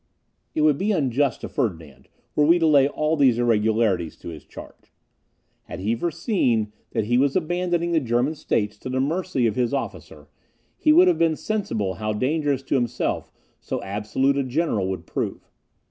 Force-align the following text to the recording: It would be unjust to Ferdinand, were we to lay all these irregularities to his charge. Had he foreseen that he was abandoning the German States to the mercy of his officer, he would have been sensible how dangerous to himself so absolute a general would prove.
It 0.55 0.61
would 0.61 0.79
be 0.79 0.91
unjust 0.91 1.41
to 1.41 1.47
Ferdinand, 1.47 2.07
were 2.35 2.43
we 2.43 2.57
to 2.57 2.65
lay 2.65 2.87
all 2.87 3.15
these 3.15 3.37
irregularities 3.37 4.17
to 4.17 4.29
his 4.29 4.45
charge. 4.45 4.91
Had 5.65 5.79
he 5.79 5.93
foreseen 5.95 6.73
that 6.89 7.03
he 7.05 7.19
was 7.19 7.35
abandoning 7.35 7.91
the 7.91 7.99
German 7.99 8.33
States 8.33 8.79
to 8.79 8.89
the 8.89 8.99
mercy 8.99 9.45
of 9.45 9.55
his 9.55 9.75
officer, 9.75 10.27
he 10.75 10.91
would 10.91 11.07
have 11.07 11.19
been 11.19 11.35
sensible 11.35 11.93
how 12.01 12.13
dangerous 12.13 12.63
to 12.63 12.73
himself 12.73 13.31
so 13.59 13.79
absolute 13.83 14.37
a 14.37 14.43
general 14.43 14.87
would 14.87 15.05
prove. 15.05 15.51